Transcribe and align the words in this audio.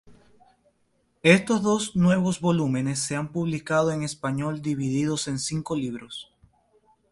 Estos 1.21 1.61
dos 1.61 1.95
nuevos 1.95 2.39
volúmenes 2.41 2.97
se 2.97 3.15
han 3.15 3.31
publicado 3.31 3.91
en 3.91 4.01
español 4.01 4.63
divididos 4.63 5.27
en 5.27 5.37
cinco 5.37 5.75
libros. 5.75 6.33